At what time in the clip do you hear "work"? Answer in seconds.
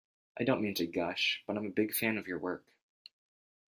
2.39-2.65